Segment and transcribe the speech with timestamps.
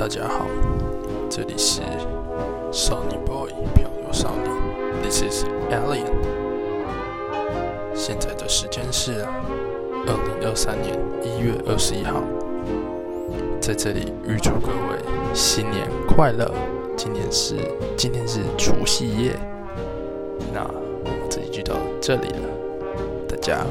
[0.00, 0.46] 大家好，
[1.28, 1.82] 这里是
[2.72, 6.06] 少年 boy 漂流少年，This is alien。
[7.94, 9.26] 现在的时间是
[10.06, 12.22] 二零二三年一月二十一号，
[13.60, 16.50] 在这里预祝各位新年快乐。
[16.96, 17.56] 今年是
[17.94, 19.38] 今天是除夕夜，
[20.54, 20.62] 那
[21.04, 22.48] 我们这里就到这里了，
[23.28, 23.66] 大家。